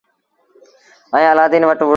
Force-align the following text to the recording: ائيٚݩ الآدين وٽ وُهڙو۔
ائيٚݩ 1.15 1.31
الآدين 1.35 1.63
وٽ 1.67 1.79
وُهڙو۔ 1.81 1.89